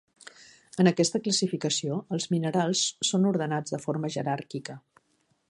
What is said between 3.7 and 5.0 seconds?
de forma jeràrquica.